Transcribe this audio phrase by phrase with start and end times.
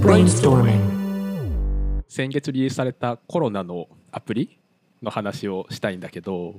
[0.00, 2.02] Brainstorming.
[2.08, 4.58] 先月リリースされたコロナのアプリ
[5.02, 6.54] の話をしたいんだけど。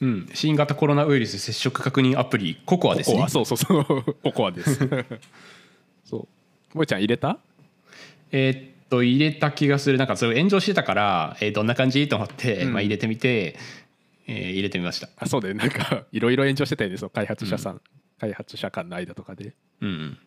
[0.00, 3.14] うん、新型コロナウイルス接触確認アプリココアですね。
[3.16, 3.28] ココア。
[3.28, 3.84] そうそうそう。
[4.24, 4.78] ココアです。
[6.04, 6.28] そう。
[6.72, 7.38] 萌ちゃん入れた？
[8.32, 9.96] えーっと入れた気がする。
[9.96, 12.08] なんかそれ炎上してたから、えーどんな感じ？
[12.08, 12.72] と思って、うん。
[12.72, 13.56] まあ、入れてみて、
[14.26, 15.08] えー入れてみました。
[15.16, 15.54] あそうだよ。
[15.54, 16.96] なんかいろいろ炎上してたよね。
[16.96, 17.80] その開発者さん、
[18.18, 19.54] 開発者間の間とかで。
[19.80, 20.18] うん。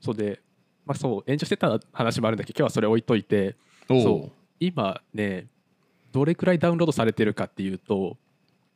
[0.00, 0.40] そうで
[0.86, 3.56] まあそう炎上してた話もあるんだけど今日はそれ置いといて
[3.88, 5.46] おそお今ね
[6.12, 8.16] どれくらいダウンロードされてるかっていうと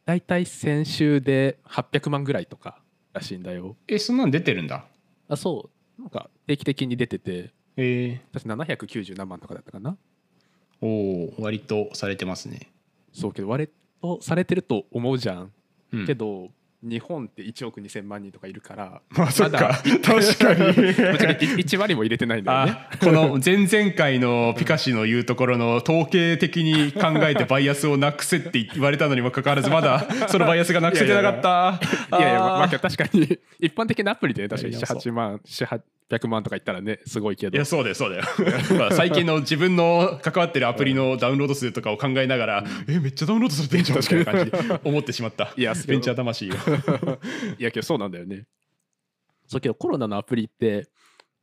[0.05, 2.80] 大体先週で800万ぐらいとか
[3.12, 3.77] らしいんだよ。
[3.87, 4.84] えそんなん出てるんだ。
[5.28, 6.02] あそう。
[6.02, 7.52] なんか定期的に出てて。
[7.77, 9.96] え私790何万とかだったかな。
[10.82, 12.70] ー、おお割とされてますね、
[13.12, 13.68] そうけど割
[14.02, 15.52] とされてると思うじゃん、
[15.92, 16.06] うん。
[16.06, 16.48] けど
[16.83, 19.80] 日本って1億2000万人とかいるからまあそっか。
[20.02, 20.73] 確かに。
[20.73, 22.73] ぶっちゃけ1割も入れてないんだよね。
[22.91, 32.19] あこの前々回のピカシの言うところの統計的に考えてバイアスをなくせって言われたのにもかかわらずまだそのバイアスがなくせてなかった。
[32.19, 33.38] いやいやまあ確かに。
[33.59, 34.73] 一般的なアプリで確かに。
[34.73, 35.41] いやいや78万
[36.11, 37.57] 7800万とかいったらねすごいけど。
[37.57, 38.25] いやそうだよそうだよ。
[38.77, 44.51] まあ最近の自分の関わってるアプリのダウンロード数とかを考えながら、えめっちゃダウンロードされてんじゃんみたいな感じ。
[44.51, 46.57] で思ってしまったいやベンチャー魂が
[47.59, 48.47] いやけどそうなんだよね。
[49.47, 50.88] そうけどコロナのアプリって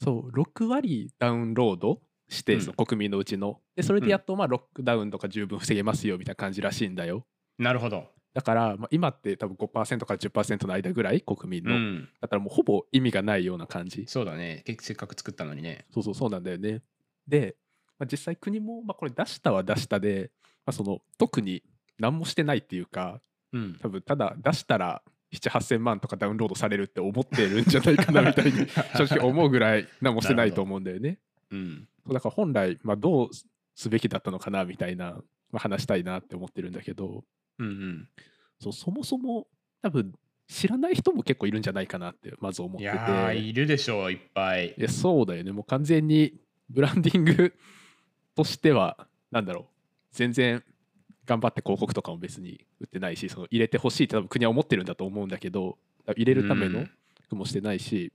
[0.02, 2.62] そう6割ダウンロードして、うん。
[2.62, 3.60] その国民のうちの。
[3.76, 7.26] でそれでやっとまあロックダウンとか十分防げますよみたいな感じらしいんだよ。
[7.58, 8.06] なるほど、
[8.38, 14.06] だから、まあ、今って多分5%から10%の間ぐらい国民の、うん、だからもうほぼ意味がないような感じ。
[14.08, 14.62] そうだね。
[14.64, 15.88] けせっかく作ったのにね。
[15.92, 16.84] そうそうそうなんだよね。
[17.28, 17.56] で、
[17.98, 20.30] まあ、実際国も、まあ、これ出したは出したで、
[20.68, 21.64] まあ、その特に
[21.98, 23.22] 何もしてないっていうか
[23.54, 23.80] うん。
[23.82, 25.02] 多分ただ出したら
[25.34, 28.52] 78000万とかダウンロードされるって思ってるんじゃないかなみたいに
[28.96, 31.18] 正直思うぐらい何もしてないと思うんだよね。
[31.50, 31.88] うん。
[32.08, 33.30] だから本来、まあ、どう
[33.74, 35.14] すべきだったのかなみたいな、
[35.50, 37.24] まあ、話したいなって思ってるんだけど
[37.60, 38.10] うんうん。
[38.60, 39.48] そうそもそも
[39.82, 40.14] 多分
[40.48, 42.84] 知らない人も結構いるんじゃないかなってまず思ってて。
[42.84, 44.76] いやーいるでしょういっぱい。
[44.78, 45.52] いやそうだよね。
[45.52, 46.34] もう完全に
[46.70, 47.54] ブランディング
[48.36, 49.66] としてはなんだろう。
[50.12, 50.64] 全然
[51.26, 55.78] 頑張って広告とかも別に売ってないしその入れてほしいって多分国は思ってるんだと思うんだけど
[56.16, 56.92] 入れるためのうん。
[57.24, 58.14] 服もしてないし、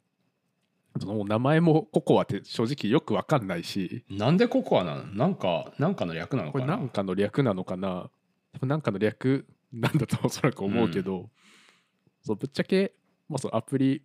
[0.94, 4.06] あともう名前もココアって正直よく分かんないし。
[4.09, 5.05] なんでココアなの？
[5.05, 8.09] なんかなんかの略なのこれかな何かの略なのかな？
[8.53, 11.31] 多分何かの略なんだと おそらく思うけど、
[12.23, 12.95] そうぶっちゃけ、
[13.29, 14.03] まあ、そのアプリ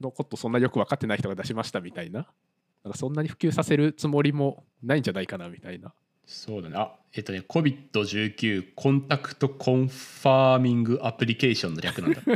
[0.00, 2.28] のことそんなよく分かってない人が出しましたみたいな。
[2.84, 5.92] なんかそんなに普及させるつもりもないんじゃないかなみたいな。
[6.24, 12.30] そうだねあえっとね COVID-19 コンタクトコンファーミングアプリケーションの略なんだって。
[12.32, 12.34] い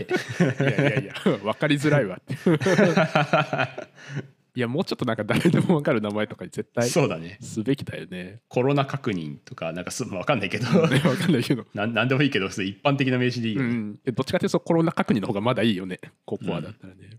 [0.65, 2.37] やいやいや分かりづらいわって
[4.61, 7.39] いやもうちょっとなんか誰でも分かる名前とかに絶対そうだね。
[7.41, 8.41] すべきだよね。
[8.51, 10.67] コロナ確認とかなんかす、まあ、わかんないけど。
[10.87, 11.65] ね分かんないけど。
[11.73, 15.99] なんなんでもいいけど一般的な名詞でいいよね、うん、どっちかというとコロナ確認の方がまだいいよね。
[16.27, 17.17] ココアだったらね、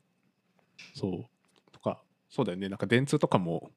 [0.93, 1.25] そう。
[1.71, 2.69] とかそうだよね。
[2.69, 3.71] なんか電通とかも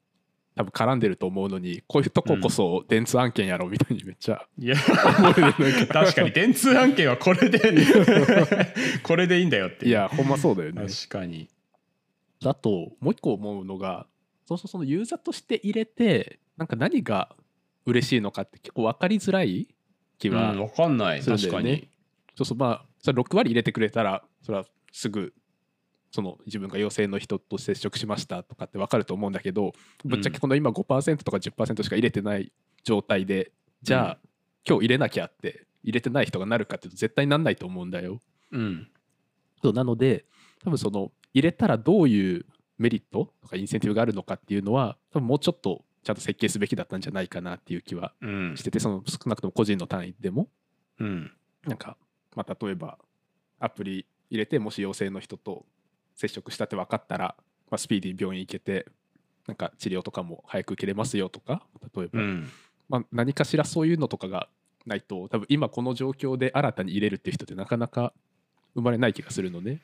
[0.55, 4.75] 多分絡んでると思うのにこういうとここそ電通案件やろみたいにめっちゃいや。
[5.17, 6.05] 思うんか。
[6.05, 7.59] 確かに 電通案件はこれで
[9.01, 10.85] これでいいんだよっていやほんまそうだよね。
[10.87, 11.49] 確かに
[12.43, 14.07] あともう一個思うのが
[14.45, 17.35] そうそうそのユーザーとして入れてなんか何が
[17.85, 19.67] 嬉しいのかって結構分かりづらい
[20.17, 21.89] 気は、うん、わかんない確かに。
[22.35, 25.33] そうそうまあそれ6割入れてくれたらそれはすぐ
[26.11, 32.51] その自分が陽性の人と接触しましたとかって分かると思うんだけどぶっちゃけこの今5%とか10%しか入れてない
[32.83, 33.51] 状態で
[33.81, 34.17] じゃあ、
[34.67, 38.19] 今日入れなきゃって入れてない人がなるかっていうと絶対なんないと思うんだよ。
[38.51, 38.87] うん。
[39.61, 40.25] そうなので
[40.63, 42.45] 多分その入れたらどういう
[42.77, 48.53] メリットとかインセンティブがあるのかっていうのは多分もうちょっとちゃんと設計すべきだったんじゃないかなっていう気はうん。
[48.57, 50.47] しててその少なくとも個人の単位でも。
[50.99, 51.31] うん。
[51.65, 51.97] なんか、
[52.35, 52.97] まあ、例えば
[53.59, 55.65] アプリ入れてもし陽性の人と
[56.15, 57.35] 接触したって分かったら、
[57.69, 58.85] まあ、スピーディーに病院行けて
[59.47, 61.65] なんか治療とかも早く受けれますよとか
[61.95, 62.49] 例えば、うん。
[62.87, 64.47] まあ、何かしらそういうのとかが
[64.85, 68.13] ないと多分今この状況で新たに入れるっていう人ってなかなか
[68.75, 69.81] 生まれない気がするのね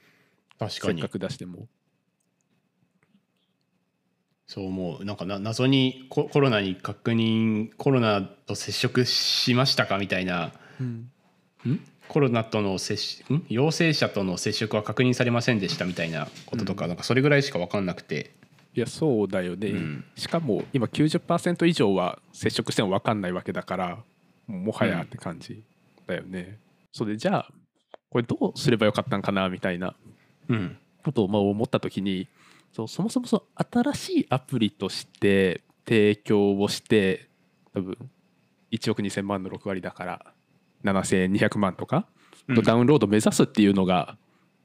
[0.62, 1.02] 確かに。
[1.02, 1.68] せっかく出しても。
[4.46, 10.52] そう思うなんかな謎にココロナに確認コロナと接触しましたかみたいな。
[10.80, 11.10] うん。
[12.08, 16.90] コロナとの接触ん陽性者との接触は確認されませんでしたみたいなこととか,、うん。
[16.90, 18.36] なんかそれぐらいしか分かんなくて。
[18.74, 20.06] いやそうだよね、うん。
[20.16, 24.04] しかも今90%以上は接触しても分かんないわけだから
[24.48, 25.64] もうもはやって感じ
[26.08, 26.60] だよね、
[26.92, 27.52] それでじゃあ
[28.10, 29.96] これどうすればよかったんかなみたいな。
[30.06, 30.11] うん
[31.04, 32.28] ことをまあ思った時に
[32.74, 33.44] そうそもそもその
[33.94, 37.28] 新しいアプリとして提供をして
[37.74, 37.98] 多分
[38.72, 40.26] 1億2000万の6割だから
[40.84, 42.08] 7200万とか
[42.48, 44.18] のダウンロード目指すっていうのが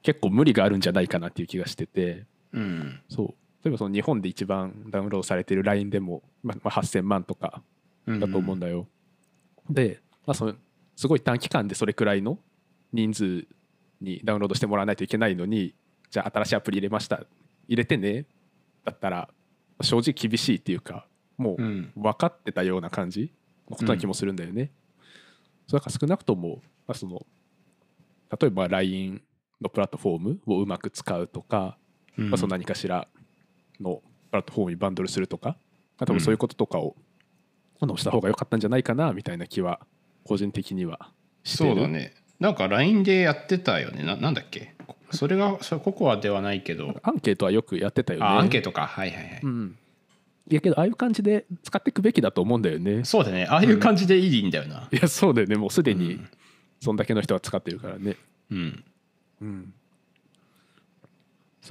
[0.03, 2.27] 結構無理があるんじゃないかなっていう気がしてて。
[2.53, 3.01] うん。
[3.09, 3.27] そう。
[3.65, 7.63] 例えばその日本で一番ダウンロードされてる LINE でも、まあ、まあ8000万とか
[8.07, 8.87] うんだと思うんだよ。
[9.69, 10.55] で、まあ、その
[10.95, 12.39] すごい短期間でそれくらいの
[12.93, 13.47] 人数
[14.01, 15.75] にダウンロードしてもらわないといけないのに
[16.11, 17.25] じゃあ新しいアプリ入れました。
[17.69, 18.27] 入れてね。
[18.85, 19.29] だったら
[19.81, 21.07] 正直厳しいっていうか
[21.37, 23.33] もう分かってたような感じ。
[23.71, 24.71] のことな気もするんだよね。
[25.67, 27.27] そうだから少なくとも、まあ、その
[28.41, 29.23] 例えば LINE
[29.61, 31.79] のプラットフォームをうまく使うとか、
[32.17, 32.31] うん。
[32.31, 33.09] まあ、その何かしら
[33.81, 35.57] のプラットフォームにバンドルするとか、ま
[36.01, 36.97] あ、多分そういうこととかを、
[37.81, 39.81] あのした方が良かったんじゃないかなみたいな気は
[40.25, 41.13] 個人的には
[41.45, 41.75] してる。
[41.75, 44.03] そうだねなんか LINE でやってたよね。
[44.03, 44.75] ななんだっけ？
[45.11, 46.99] それがそれココアではないけど。
[47.03, 48.27] アンケートはよくやってたよね。
[48.27, 48.87] あアンケートか。
[48.87, 49.79] はいはいはい、うん。
[50.49, 53.05] いやけどああいう感じで使っていくべきだと思うんだよね。
[53.05, 53.47] そうだね。
[53.49, 55.57] ああいう感じでいいんだよな、いやそうだよね。
[55.57, 56.29] もうすでにうん
[56.81, 58.17] そんだけの人は使ってるからね。
[58.51, 58.85] うん。
[59.41, 59.75] うん。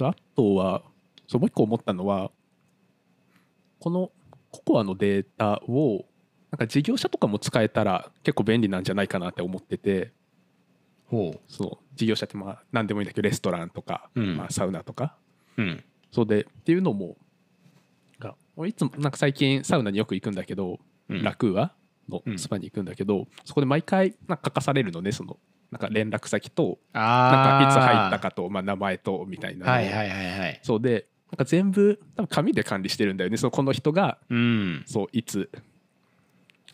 [0.00, 0.82] あとは
[1.28, 2.30] そうもう一個思ったのは
[3.78, 4.10] この
[4.50, 6.04] ココアのデータを
[6.50, 10.06] なんか事業者とかも使えたら結構便利なんじゃないかなって思ってて。
[10.06, 10.10] ほ
[11.10, 14.36] その事業者ってまあ何でもいいんだけどレストランとか、うん。
[14.36, 15.16] まあ、サウナとか。
[15.56, 15.84] ううん。
[16.10, 17.16] そうでっていうのも
[18.64, 20.80] いつもなんか最近サウナによく行くんだけど、
[21.10, 21.22] うん。
[21.22, 21.72] ラクーア
[22.08, 25.38] のスパに行くんだけど、そこで毎回なんか書かされるのねその
[25.70, 30.60] なんか連絡先となんあかいつ入ったかと、まあ、名前とみたいなはいはいはいはい。
[30.62, 34.18] そうでなんか全部多分紙で管理してるんだよねそのこの人が。
[34.30, 34.84] うん。
[34.86, 35.50] そういつ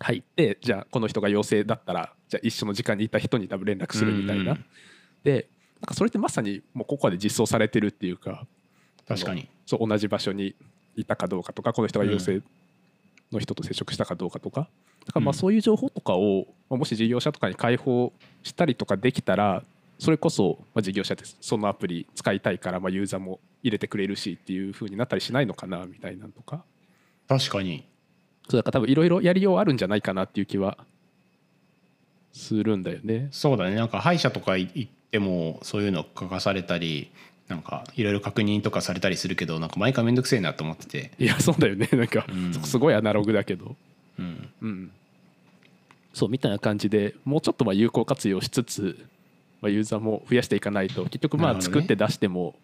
[0.03, 4.65] 入ってじゃあこの人が陽性だったらじゃあ一緒の時間にいた人に多分連絡するみたいな、うん
[5.25, 5.49] で
[5.81, 8.47] なんかそれってまさにもうここで実装されてるっていうか
[9.07, 9.49] 確かに。
[9.67, 10.55] そう同じ場所に
[10.97, 12.41] いたかどうかとかこの人が陽性
[13.33, 14.69] の人と接触したかどうかとか。
[15.07, 15.35] だからまあうん。
[15.35, 18.13] そういう情報とかを、まあもし事業者とかに開放
[18.43, 19.65] したりとかできたら
[19.99, 26.63] それこそまあ事業者ってそのアプリ使いたいからまあユーザーも入れてくれるしっていう風になったりしないのかなみたいなのとか。
[27.27, 27.85] 確かに
[28.49, 30.79] そうだから多分いろいろやりようあるんじゃないかなっていう気は
[32.33, 33.29] するんだよね。
[33.31, 33.77] そうだね。
[33.77, 37.11] なんか歯医者とか行ってもそういうの書かされたり
[37.49, 41.11] なんかいろいろ確認とかされたりするけどなんか毎回めんどくせえなと思ってて。
[41.19, 41.89] いやそうだよね。
[41.93, 42.53] なんか、うん。
[42.55, 43.77] すごいアナログだけど。
[44.19, 44.49] うん。
[44.63, 44.91] うん、
[46.15, 48.99] そうみたいな感じでもうちょっとまあ有効活用しつつ、
[49.61, 52.55] まあ、ユーザーも増やしていかないと結局まあ作って出しても、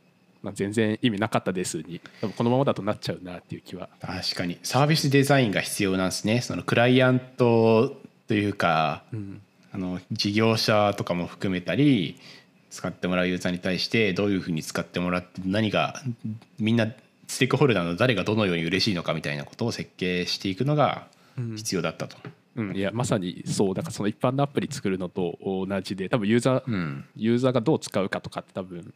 [0.48, 3.90] まあ、全然意味なかったですに多分このままだとなっちゃうなっていう気は。
[4.00, 4.58] 確かに。
[4.62, 6.40] サービスデザインが必要なんですね。
[6.40, 9.42] そのクライアントというかうん。
[9.70, 12.18] あの事業者とかも含めたり
[12.70, 16.00] 使ってもらうユーザーに対してどういうふうに使ってもらって何が
[16.58, 16.86] みんな
[17.26, 21.08] ステークホルダーの誰がどのように嬉しいのかみたいなことを設計していくのが
[21.56, 22.16] 必要だったと。
[22.56, 23.74] うん、いやまさにそう。
[23.74, 28.94] だからその一般のアプリ作るのと同じで多分ユーザー、うん、ユーザーがどう使うかとかって多分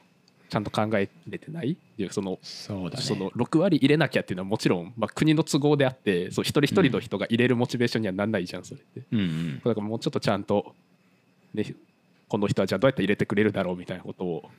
[0.53, 1.79] ちゃんと考えれてない？
[2.11, 3.03] そのそうだね。
[3.03, 9.03] その6割入れなきゃっていうのはもちろん、まあ、国の都合であってそう一人一人の人が入れるモチベーションにはなんないじゃんそれって。
[9.13, 9.57] うんうん。
[9.65, 10.75] だからもうちょっとちゃんと、
[11.55, 11.75] ね、
[12.29, 14.51] この人はじゃあどうやって入れてくれるだろうみたいなことを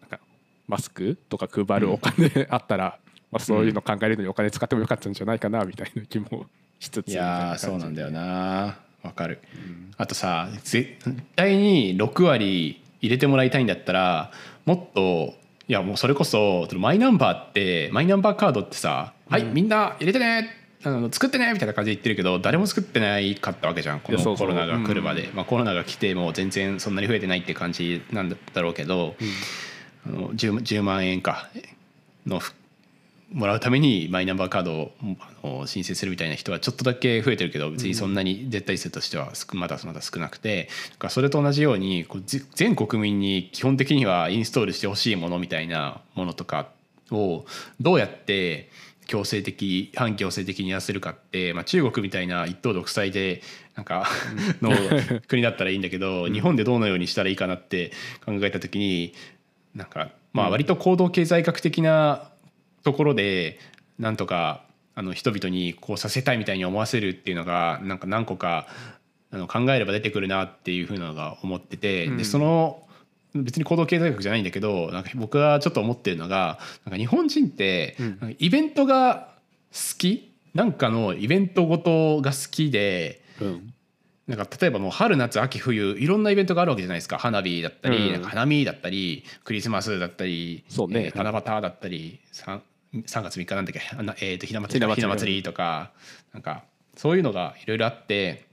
[0.00, 0.18] なんか
[0.66, 2.98] マスクとか配るお金 あったら、
[3.30, 6.46] まあ、そういうの考えるのにお金使ってもよかったんじゃないかなみたいな気も
[6.80, 8.80] しつついやそうなんだよな。
[9.04, 9.38] わかる、
[9.96, 10.96] あとさ絶
[11.36, 14.30] 対に6割入れてもらいたいんだったら
[14.64, 15.34] もっと
[15.68, 20.50] いやもうそれこそマイナンバーってマイナンバーカードってさ「はいみんな入れてね
[20.84, 29.16] あの作ってね」みたいな感じで言ってるけど誰も作ってないかったわけじゃんこのコロナが来るまで、まあ、コロナが来ても全然そんなに増えてないって感じなんだろうけど、
[30.06, 31.48] あの 10, 10万円か
[32.26, 32.54] のふ
[33.32, 34.92] もらうためにマイナンバーカード
[35.42, 40.68] を申請するみたいな人はちょっとだけ増えてるけど別にそんなに絶対数としては少まだまだ少なくて
[41.08, 42.06] それと同じように
[42.54, 46.68] 全国民に基本的にはインストールしてほしいものみたいなものとか
[47.10, 47.44] を
[47.80, 48.70] どうやって
[49.06, 53.42] 強制的反強制的にやらせるかって、まあ、中国みたいな一党独裁で
[53.74, 54.06] なんか
[54.62, 54.70] の
[55.28, 57.92] 国だったらいいんだけど日本でどのようにしたらいいかなって
[58.24, 59.14] 考えた時に
[59.74, 62.30] なんかまあ割と行動経済学的な
[62.86, 63.58] ところで
[63.98, 64.62] なんとか
[64.94, 68.68] あの人々にこうさせたいみたいに思わせるっていうのがなんか何個か
[69.32, 72.16] あの考えれば出てくるなっていうふうなのが思ってて、うん。
[72.16, 72.86] でその
[73.34, 77.96] 別に行動経済学じゃないんだけどなんか僕がちょっと思ってるのがなんか日本人って
[78.38, 79.34] イベントが
[79.72, 83.72] 好きなんかのイベントごとが好きでうん。
[84.28, 87.18] なんか例えばもう春夏秋冬いろんなイベントがあるわけじゃないですか。
[87.18, 88.12] 花火だったり、うん。
[88.12, 91.06] なんか花見だったりクリスマスだったりそうね。
[91.06, 92.20] えー七夕だったり
[92.94, 95.42] 3, 3月3日なんだっけあな、えー、とひな祭りひな祭り。
[95.42, 95.92] とか
[96.32, 96.64] なんか
[96.96, 98.46] そういうのがいろいろあって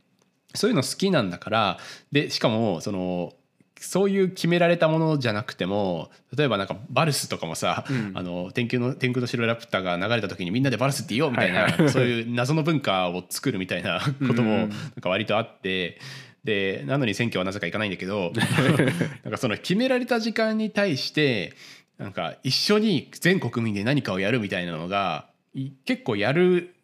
[0.54, 1.78] そういうの好きなんだから
[2.12, 3.34] でしかもその
[3.80, 8.12] そういう決められたものじゃなくても例えばなんかバルスとかもさ、うん。
[8.16, 14.70] あの天空の天空の城ラピュタが流れた時にみんなでバルスって言おうみたいな、はいはいそういう謎の文化を作るみたいなこともなん
[15.02, 16.00] か割とあって。
[16.44, 18.34] でなのに選挙はなぜか行かないんだけど
[19.24, 21.54] なんかその決められた時間に対して
[21.98, 26.76] なんか一緒に全国民で何かをやるみたいなのがい結構やる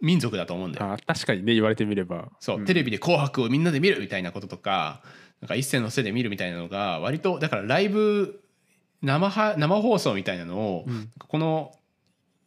[0.00, 0.92] 民族だと思うんだよ。
[0.92, 2.28] あ確かにね言われてみれば。
[2.40, 2.64] そう、ん。
[2.64, 5.02] テレビで「紅白」をみんなで見るみたいなこととか
[5.40, 8.42] なんか一斉のせで見るみたいなのが割とだからライブ
[9.00, 11.10] 生は生放送みたいなのを、うん。
[11.16, 11.72] この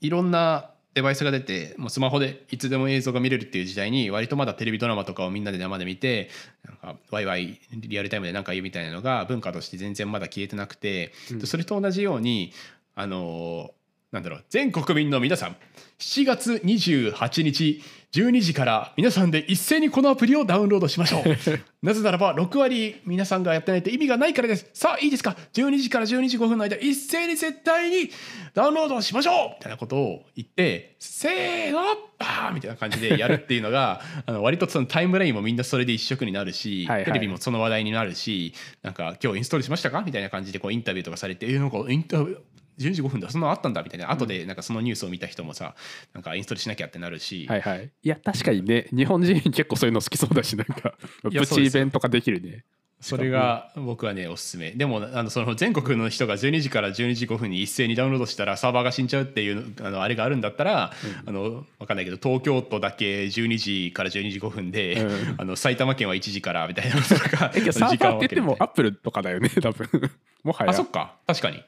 [0.02, 6.30] いろんなデバイスが出てもうスマホでいつでも映像が見れるっていう時代に割とまだテレビドラマとかをみんなで生で見て
[6.64, 11.42] なんかワイワイリアルタイムで何か言うみたいなのが文化として全然まだ消えてなくて、うん。
[11.46, 12.54] それと同じように
[12.96, 13.72] あの
[14.16, 15.56] なんだろう全国民の皆さん。
[16.00, 17.82] 7月28日
[18.12, 21.24] 12時から皆さんで一斉にこのアプリをダウンロードしましょう。
[21.86, 24.70] なぜならば6割皆さんがやってないと意味がないからです。
[24.74, 28.10] さあいいですか？12時から12時5分の間一斉に絶対に
[28.54, 29.56] ダウンロードしましょう！
[29.58, 31.80] みたいなことを言ってせーの
[32.18, 37.06] バーンみたいな感じでやるっていうのが あの割とそのタイムラインもみんなそれで一色になるし、はいはい。
[37.06, 40.02] テレビもその話題になるしなんか今日インストールしましたか？
[40.06, 42.38] みたいな感じでこうインタビューとかされてえなんかインタビュー
[42.80, 43.30] 12時5分だ。
[43.30, 44.12] そんなのあったんだみたいな。
[44.12, 45.76] 後でなんかそのニュースを見た人もさ
[46.14, 47.92] なんかインストールしなきゃってなるし、はいはい。
[48.04, 50.94] いや確かにね日本人結構そういうの好きそうだしなんか
[51.30, 51.66] いやプそうですよ。
[51.66, 52.64] チイベント化できるね。
[53.02, 54.72] それが僕はねおすすめ。
[54.72, 60.92] でもあのその全国の人が12時から12時5分に一斉にダウンロードしたらサーバーが死んじゃうっていうあのあれがあるんだったら、
[61.26, 65.36] あの分かんないけど東京都だけ12時から12時5分で、うん。
[65.38, 69.88] あの埼玉県は1時からみたいなこととかえけどサーバーって言ってもアップルとかだよね多分。
[70.44, 70.66] もはや。
[70.68, 71.16] なあそっか。
[71.28, 71.64] 確かに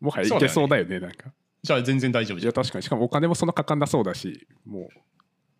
[0.00, 1.32] もはやいけそうだよねなんか。
[1.62, 2.52] じゃあ全然大丈夫じゃん。
[2.52, 2.82] いや確かに。
[2.82, 4.88] しかもお金もそんなかかんなそうだしもう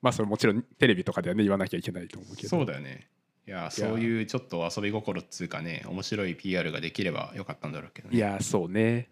[0.01, 2.49] まあそれもちろんテレビとかではね言わなきゃいけないと思うけど。
[2.49, 3.09] そうだよね。
[3.47, 8.17] いやそういうちょっと遊び心っつうかね面白い PR ができればよかったんだろうけどね。
[8.17, 9.09] いやそうね。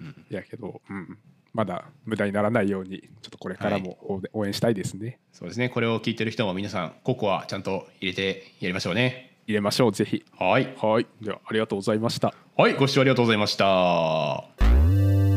[0.00, 0.26] うん。
[0.30, 1.18] いやけどうん。
[1.54, 5.18] まだ無駄にならないようにちょっとこれからも応援応援したいですね。
[5.32, 5.70] そうですね。
[5.70, 9.38] これを聞いてる人も皆さんココアちゃんと入れてやりましょうね。
[9.46, 10.24] 入れましょうぜひ。
[10.36, 10.74] はい。
[10.76, 11.06] はい。
[11.22, 12.34] ではありがとうございました。
[12.56, 12.74] はい。
[12.74, 14.55] ご視聴ありがとうございました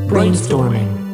[0.10, 1.09] Brainstorming.